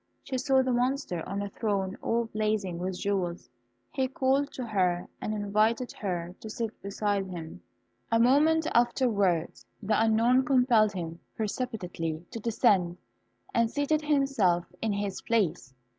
[0.23, 3.51] She saw the Monster on a throne all blazing with jewels;
[3.91, 7.61] he called to her and invited her to sit beside him.
[8.11, 12.97] A moment afterwards, the unknown compelled him precipitately to descend,
[13.53, 15.71] and seated himself in his place.